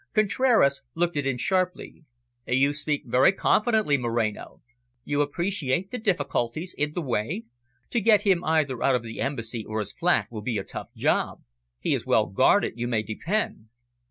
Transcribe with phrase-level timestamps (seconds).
[0.15, 2.05] Contraras looked at him sharply.
[2.47, 4.63] "You speak very confidently, Moreno.
[5.03, 7.43] You appreciate the difficulties in the way?
[7.91, 10.91] To get him either out of the Embassy or his flat will be a tough
[10.95, 11.43] job.
[11.79, 13.67] He is well guarded, you may depend."